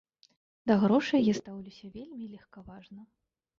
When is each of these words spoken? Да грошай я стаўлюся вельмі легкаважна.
Да 0.71 0.77
грошай 0.83 1.27
я 1.27 1.35
стаўлюся 1.41 1.91
вельмі 1.99 2.25
легкаважна. 2.35 3.01